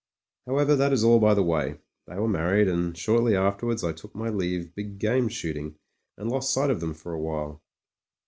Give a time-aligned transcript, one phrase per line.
[0.47, 1.77] However that is all by the way.
[2.07, 5.75] They were mar ried, and shortly afterwards I took my leave big game shooting
[6.17, 7.61] and lost sight of them for a while.